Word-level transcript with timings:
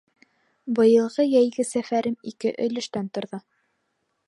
—Быйылғы 0.79 1.25
йәйге 1.33 1.67
сәфәрем 1.73 2.17
ике 2.33 2.55
өлөштән 2.67 3.13
торҙо. 3.19 3.45